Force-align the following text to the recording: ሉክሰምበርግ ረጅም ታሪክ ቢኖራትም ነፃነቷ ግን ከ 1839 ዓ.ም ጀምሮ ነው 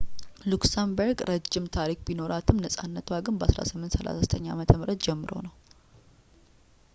ሉክሰምበርግ 0.51 1.17
ረጅም 1.29 1.65
ታሪክ 1.75 1.99
ቢኖራትም 2.07 2.61
ነፃነቷ 2.63 3.07
ግን 3.27 3.35
ከ 3.41 3.51
1839 3.51 4.35
ዓ.ም 4.55 4.89
ጀምሮ 5.05 5.31
ነው 5.47 5.53